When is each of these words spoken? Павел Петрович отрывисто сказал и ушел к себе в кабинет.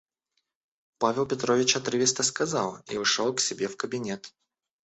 Павел 0.97 1.27
Петрович 1.27 1.75
отрывисто 1.75 2.23
сказал 2.23 2.79
и 2.89 2.97
ушел 2.97 3.35
к 3.35 3.39
себе 3.39 3.67
в 3.67 3.77
кабинет. 3.77 4.33